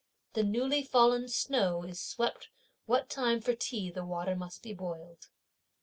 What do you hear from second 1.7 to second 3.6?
is swept what time for